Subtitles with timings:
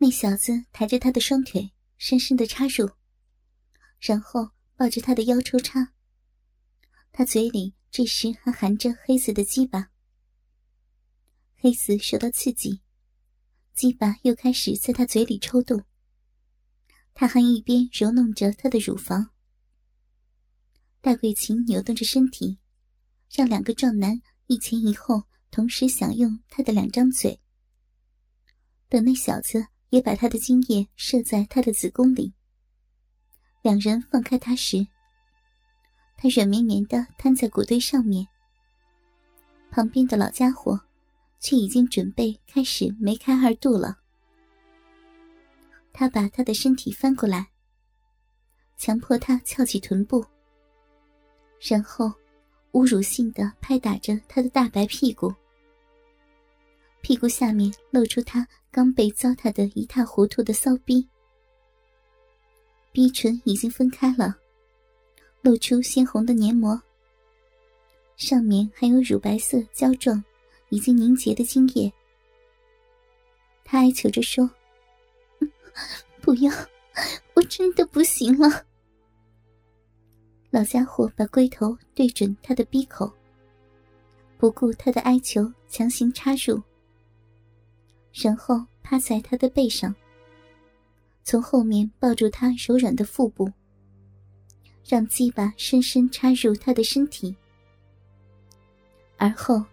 [0.00, 2.88] 那小子抬着他的双腿，深深的插入，
[3.98, 5.92] 然后抱着他的腰抽插。
[7.10, 9.90] 他嘴里这时还含着黑子的鸡巴。
[11.56, 12.80] 黑子受到刺激，
[13.74, 15.82] 鸡巴又开始在他嘴里抽动。
[17.12, 19.30] 他还一边揉弄着他的乳房。
[21.00, 22.60] 戴桂琴扭动着身体，
[23.32, 27.40] 让两个壮男一前一后同时享用他的两张嘴。
[28.88, 32.32] 等那小子也把他的精液射在他的子宫里，
[33.62, 34.86] 两人放开他时，
[36.16, 38.26] 他软绵绵的瘫在骨堆上面。
[39.70, 40.80] 旁边的老家伙。
[41.40, 43.96] 却已经准备开始梅开二度了。
[45.92, 47.48] 他把他的身体翻过来，
[48.76, 50.26] 强迫他翘起臀部，
[51.60, 52.12] 然后
[52.72, 55.32] 侮辱性的拍打着他的大白屁股。
[57.08, 61.08] 屁股下面露出他刚被糟蹋的一塌糊涂的骚逼，
[62.92, 64.36] 逼唇已经分开了，
[65.40, 66.78] 露出鲜红的黏膜，
[68.18, 70.22] 上面还有乳白色胶状。
[70.68, 71.90] 已经凝结的精液，
[73.64, 74.50] 他哀求着说
[76.20, 76.52] ：“不要，
[77.32, 78.66] 我真的不行了。”
[80.52, 83.10] 老家伙把龟头对准他的鼻口，
[84.36, 86.62] 不顾他的哀求，强行插入，
[88.20, 89.94] 然后趴在他的背上，
[91.24, 93.50] 从后面抱住他柔软的腹部，
[94.84, 97.34] 让鸡巴深深插入他的身体，
[99.16, 99.64] 而后。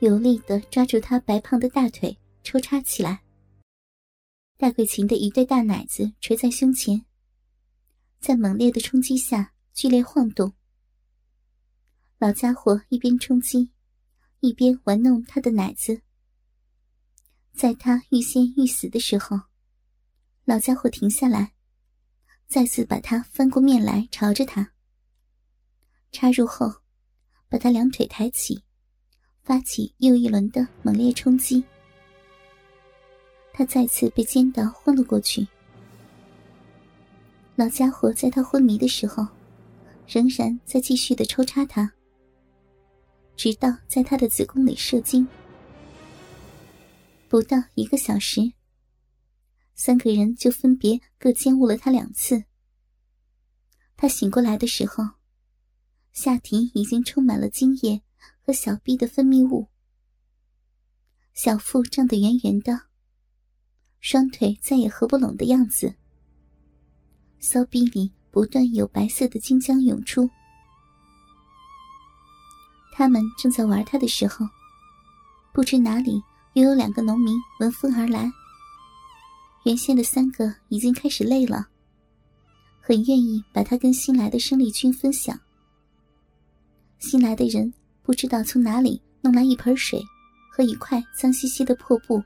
[0.00, 3.20] 有力的抓住他白胖的大腿，抽插起来。
[4.56, 7.04] 戴桂琴的一对大奶子垂在胸前，
[8.20, 10.52] 在猛烈的冲击下剧烈晃动。
[12.18, 13.72] 老家伙一边冲击，
[14.38, 16.00] 一边玩弄他的奶子。
[17.54, 19.40] 在他欲仙欲死的时候，
[20.44, 21.52] 老家伙停下来，
[22.46, 24.72] 再次把他翻过面来朝着他
[26.12, 26.72] 插入后，
[27.48, 28.62] 把他两腿抬起。
[29.42, 31.64] 发起又一轮的猛烈冲击，
[33.50, 35.48] 他再次被奸到昏了过去。
[37.56, 39.26] 老家伙在他昏迷的时候，
[40.06, 41.90] 仍然在继续的抽插他，
[43.36, 45.26] 直到在他的子宫里射精。
[47.28, 48.52] 不到一个小时，
[49.74, 52.44] 三个人就分别各奸误了他两次。
[53.96, 55.04] 他醒过来的时候，
[56.12, 58.02] 下体已经充满了精液。
[58.40, 59.68] 和小臂的分泌物，
[61.34, 62.80] 小腹胀得圆圆的，
[64.00, 65.94] 双腿再也合不拢的样子。
[67.40, 70.30] 骚逼里不断有白色的精浆涌出。
[72.94, 74.46] 他们正在玩他的时候，
[75.52, 76.22] 不知哪里
[76.58, 78.32] 又有两个农民闻风而来。
[79.64, 81.68] 原先的三个已经开始累了，
[82.80, 85.38] 很愿意把他跟新来的生力军分享。
[86.98, 87.72] 新来的人。
[88.02, 90.02] 不知道从哪里弄来一盆水
[90.50, 92.22] 和一块脏兮兮的破布，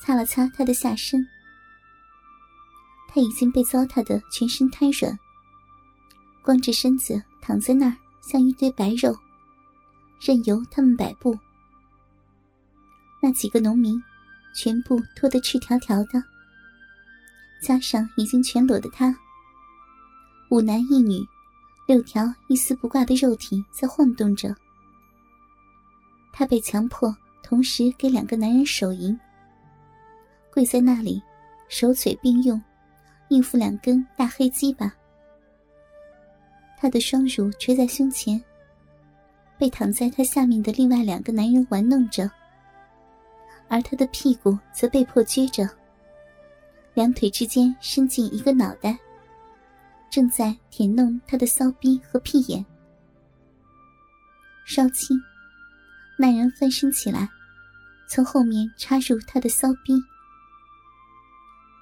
[0.00, 1.22] 擦了擦他的下身。
[3.06, 5.18] 他已经被糟蹋的全身瘫软，
[6.42, 9.14] 光着身子躺在那儿，像一堆白肉，
[10.18, 11.38] 任由他们摆布。
[13.24, 13.98] 那几个农民
[14.54, 16.22] 全部脱得赤条条的，
[17.62, 19.16] 加上已经全裸的他，
[20.50, 21.26] 五男一女，
[21.88, 24.54] 六条一丝不挂的肉体在晃动着。
[26.34, 29.18] 他被强迫同时给两个男人手淫，
[30.52, 31.22] 跪在那里，
[31.70, 32.62] 手嘴并用，
[33.30, 34.94] 应付两根大黑鸡巴。
[36.76, 38.38] 他的双乳垂在胸前，
[39.56, 42.30] 被躺在他下面的另外两个男人玩弄着，
[43.68, 45.68] 而他的屁股则被迫撅着，
[46.94, 48.98] 两腿之间伸进一个脑袋，
[50.10, 52.64] 正在舔弄他的骚逼和屁眼。
[54.64, 55.20] 稍轻。
[56.16, 57.28] 那人翻身起来，
[58.08, 60.00] 从后面插入他的骚逼。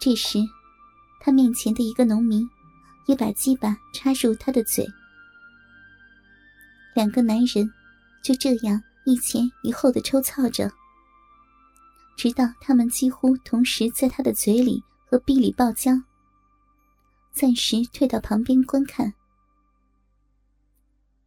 [0.00, 0.38] 这时，
[1.20, 2.48] 他面前的一个农民
[3.04, 4.86] 也把鸡巴插入他的嘴。
[6.94, 7.70] 两个男人
[8.22, 10.72] 就这样一前一后的抽操着，
[12.16, 16.02] 直到他们几乎同时在他的嘴里和臂里爆浆。
[17.32, 19.12] 暂时退到旁边观看。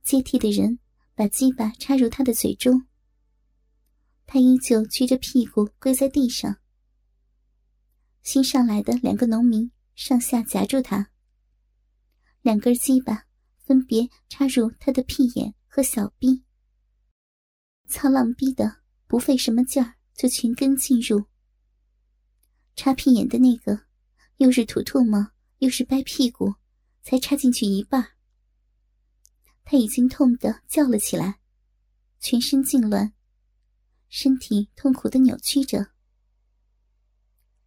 [0.04, 0.80] 接替的人
[1.16, 2.86] 把鸡巴插入他的嘴中。
[4.26, 6.58] 他依旧撅着屁股跪在地上。
[8.24, 11.10] 新上来的两个农民上下夹住他，
[12.42, 13.26] 两根鸡巴
[13.66, 16.44] 分别插入他的屁眼和小臂。
[17.90, 21.24] 操浪逼的不费什么劲儿就全根进入。
[22.76, 23.84] 插屁眼的那个，
[24.38, 26.56] 又是吐唾沫，又是掰屁股，
[27.04, 28.14] 才插进去一半。
[29.64, 31.40] 他已经痛得叫了起来，
[32.20, 33.12] 全身痉挛，
[34.10, 35.88] 身体痛苦的扭曲着。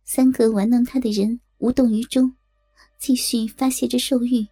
[0.05, 2.35] 三个玩弄他的人无动于衷，
[2.99, 4.45] 继续发泄着兽欲。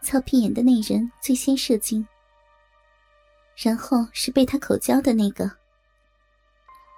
[0.00, 2.06] 操屁眼的那人最先射精，
[3.56, 5.50] 然后是被他口交的那个。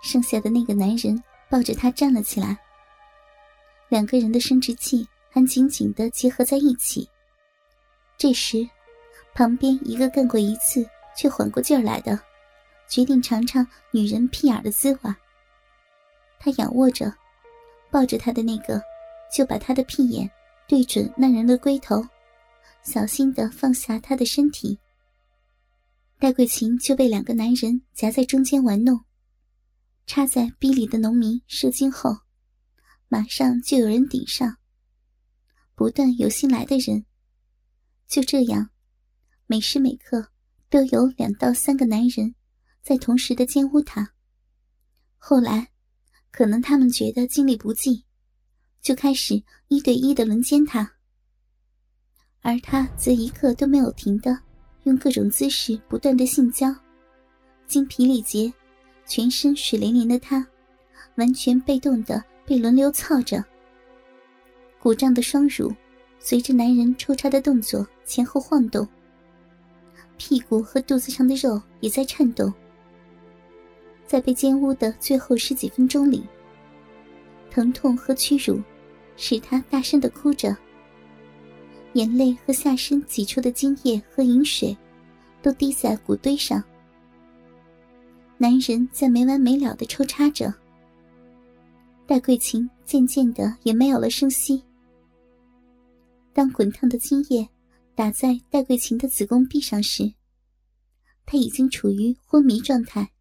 [0.03, 2.59] 剩下的那个男人抱着她站了起来，
[3.89, 7.09] 两个人的生殖器还紧紧的结合在一起。
[8.17, 8.69] 这时，
[9.35, 10.87] 旁边一个干过一次
[11.17, 12.19] 却缓过劲儿来的，
[12.89, 15.15] 决定尝尝女人屁眼的滋味。
[16.39, 17.13] 他仰卧着，
[17.91, 18.83] 抱着他的那个，
[19.35, 20.31] 就把他的屁眼
[20.67, 22.03] 对准那人的龟头。
[22.83, 24.79] 小心的放下他的身体，
[26.19, 28.99] 戴桂琴就被两个男人夹在中间玩弄。
[30.13, 32.11] 插在逼里的农民射精后，
[33.07, 34.57] 马上就有人顶上，
[35.77, 37.07] 不断有新来的人。
[38.09, 38.71] 就这样，
[39.47, 40.33] 每时每刻
[40.69, 42.35] 都有两到三个男人
[42.83, 44.13] 在同时的奸污他。
[45.17, 45.71] 后来，
[46.33, 48.05] 可能他们觉得精力不济，
[48.83, 50.97] 就开始一对一的轮奸他。
[52.41, 54.37] 而他则一刻都没有停的，
[54.83, 56.75] 用各种姿势不断的性交，
[57.69, 58.53] 精疲力竭，
[59.11, 60.47] 全身水淋淋的他，
[61.17, 63.45] 完全被动的被轮流操着。
[64.79, 65.75] 鼓胀的双乳
[66.21, 68.87] 随着男人抽插的动作前后晃动，
[70.17, 72.55] 屁股和肚子上的肉也在颤动。
[74.07, 76.23] 在被奸污的最后十几分钟里，
[77.51, 78.63] 疼痛和屈辱，
[79.17, 80.57] 使他大声的哭着。
[81.95, 84.77] 眼泪和下身挤出的精液和饮水，
[85.43, 86.63] 都滴在骨堆上。
[88.43, 90.51] 男人在没完没了的抽插着，
[92.07, 94.65] 戴桂琴渐渐的也没有了声息。
[96.33, 97.47] 当滚烫的精液
[97.95, 100.15] 打在戴桂琴的子宫壁上时，
[101.27, 103.13] 她已经处于昏迷状态。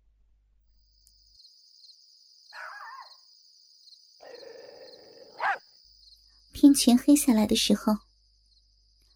[6.53, 7.93] 天全黑下来的时候。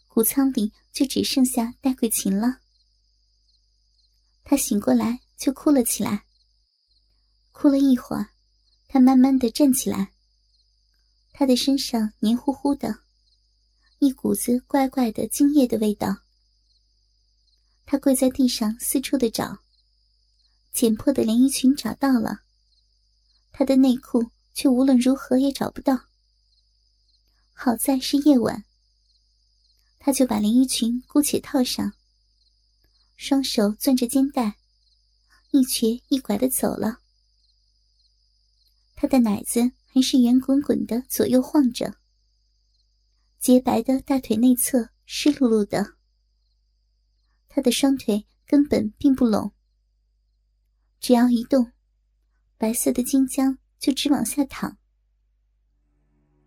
[0.10, 2.60] 谷仓里就只剩下戴桂琴了。
[4.44, 6.24] 他醒过来就哭了起来。
[7.52, 8.30] 哭了一会儿，
[8.88, 10.14] 他慢慢的站起来。
[11.34, 13.00] 他的身上黏糊糊的，
[14.00, 16.16] 一股子怪怪的精液的味道。
[17.86, 19.60] 他跪在地上四处的找，
[20.72, 22.44] 剪破的连衣裙找到了，
[23.52, 26.06] 他的内裤却无论如何也找不到。
[27.52, 28.64] 好在是夜晚。
[30.00, 31.92] 他就把连衣裙姑且套上，
[33.18, 34.58] 双手攥着肩带，
[35.54, 36.98] 一瘸一拐的走了。
[38.96, 41.94] 他的奶子还是圆滚滚的左右晃着，
[43.40, 45.94] 洁白的大腿内侧湿漉漉的。
[47.48, 49.52] 他的双腿根本并不拢，
[51.00, 51.72] 只要一动，
[52.58, 54.76] 白色的金浆就直往下淌。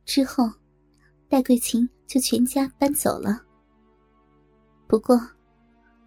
[0.05, 0.51] 之后，
[1.29, 3.41] 戴桂琴就全家搬走了。
[4.89, 5.17] 不过，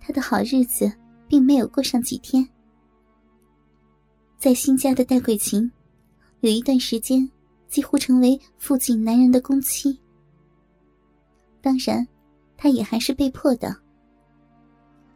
[0.01, 0.91] 他的好日子
[1.29, 2.45] 并没有过上几天。
[4.39, 5.69] 在新家的戴桂琴，
[6.39, 7.29] 有一段时间
[7.67, 9.99] 几乎成为附近男人的公妻。
[11.61, 12.07] 当然，
[12.55, 13.75] 他也还是被迫的。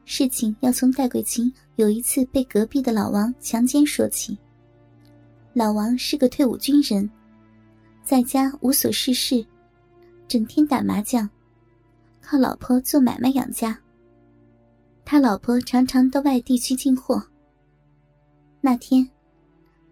[0.04, 4.38] 事情要从戴桂琴有一次被隔壁的老王强奸说起。
[5.54, 7.10] 老王是个退伍军人，
[8.04, 9.46] 在家无所事事，
[10.28, 11.30] 整天打麻将。
[12.20, 13.80] 靠老婆做买卖养家。
[15.06, 17.26] 他老婆常常到外地去进货。
[18.66, 19.06] 那天，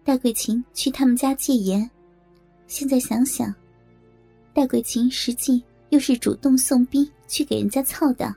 [0.02, 1.88] 戴桂琴去他们家戒严。
[2.66, 3.54] 现在想想，
[4.54, 8.34] 戴桂琴实际又是主动送兵去给人家操的。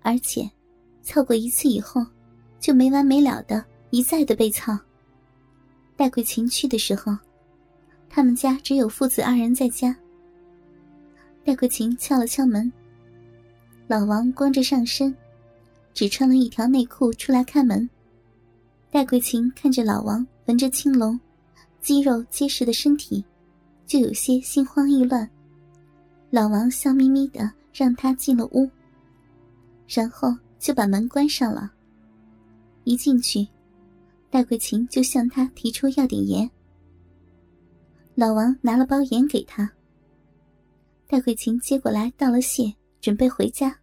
[0.00, 0.48] 而且，
[1.02, 2.06] 操过一次以后，
[2.60, 4.78] 就没完没了的一再的被操。
[5.96, 7.18] 戴桂琴去的时候，
[8.08, 9.92] 他们家只有父子二人在家。
[11.44, 12.72] 戴桂琴敲了敲门，
[13.88, 15.12] 老王光着上身，
[15.92, 17.90] 只穿了一条内裤出来开门。
[18.90, 21.18] 戴桂琴看着老王闻着青龙、
[21.80, 23.22] 肌肉结实的身体，
[23.86, 25.28] 就有些心慌意乱。
[26.30, 28.68] 老王笑眯眯的让他进了屋，
[29.86, 31.70] 然后就把门关上了。
[32.84, 33.46] 一进去，
[34.30, 36.50] 戴桂琴就向他提出要点盐。
[38.14, 39.70] 老王拿了包盐给他。
[41.06, 43.78] 戴桂琴接过来，道了谢，准备回家。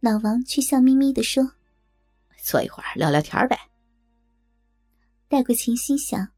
[0.00, 1.52] 老王却笑眯眯的说
[2.48, 3.58] ：“坐一会儿聊聊天儿呗。
[5.28, 6.28] 戴国琴心想，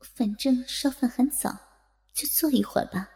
[0.00, 1.56] 反正烧饭很早，
[2.12, 3.08] 就坐一会儿吧。